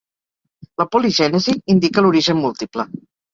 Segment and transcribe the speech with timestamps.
[0.81, 2.89] La poligènesi indica l'origen múltiple.